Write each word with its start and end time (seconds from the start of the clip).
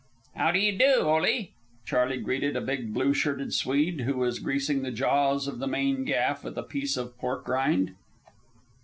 "How 0.35 0.49
d'ye 0.51 0.71
do, 0.75 1.01
Ole," 1.01 1.51
Charley 1.85 2.17
greeted 2.17 2.55
a 2.55 2.61
big 2.61 2.91
blue 2.91 3.13
shirted 3.13 3.53
Swede 3.53 4.01
who 4.01 4.15
was 4.17 4.39
greasing 4.39 4.81
the 4.81 4.89
jaws 4.89 5.47
of 5.47 5.59
the 5.59 5.67
main 5.67 6.05
gaff 6.05 6.43
with 6.43 6.57
a 6.57 6.63
piece 6.63 6.97
of 6.97 7.15
pork 7.19 7.47
rind. 7.47 7.93